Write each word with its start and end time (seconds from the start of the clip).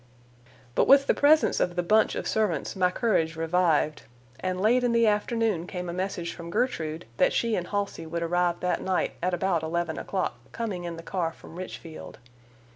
But 0.73 0.87
with 0.87 1.05
the 1.05 1.13
presence 1.13 1.59
of 1.59 1.75
the 1.75 1.83
"bunch" 1.83 2.15
of 2.15 2.27
servants 2.27 2.75
my 2.75 2.89
courage 2.89 3.35
revived, 3.35 4.01
and 4.39 4.59
late 4.59 4.83
in 4.83 4.93
the 4.93 5.05
afternoon 5.05 5.67
came 5.67 5.89
a 5.89 5.93
message 5.93 6.33
from 6.33 6.49
Gertrude 6.49 7.05
that 7.17 7.33
she 7.33 7.55
and 7.55 7.67
Halsey 7.67 8.07
would 8.07 8.23
arrive 8.23 8.61
that 8.61 8.81
night 8.81 9.13
at 9.21 9.35
about 9.35 9.61
eleven 9.61 9.99
o'clock, 9.99 10.39
coming 10.53 10.85
in 10.85 10.97
the 10.97 11.03
car 11.03 11.31
from 11.31 11.55
Richfield. 11.55 12.17